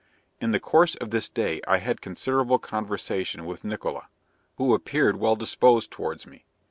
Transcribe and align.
In 0.39 0.49
the 0.49 0.59
course 0.59 0.95
of 0.95 1.11
this 1.11 1.29
day 1.29 1.61
I 1.67 1.77
had 1.77 2.01
considerable 2.01 2.57
conversation 2.57 3.45
with 3.45 3.61
Nickola, 3.61 4.07
who 4.57 4.73
appeared 4.73 5.17
well 5.17 5.35
disposed 5.35 5.91
towards 5.91 6.25
me. 6.25 6.43